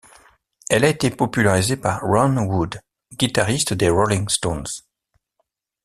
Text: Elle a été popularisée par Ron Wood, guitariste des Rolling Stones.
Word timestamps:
Elle 0.71 0.83
a 0.83 0.87
été 0.89 1.11
popularisée 1.11 1.77
par 1.77 2.01
Ron 2.01 2.35
Wood, 2.37 2.81
guitariste 3.13 3.75
des 3.75 3.89
Rolling 3.91 4.27
Stones. 4.29 4.65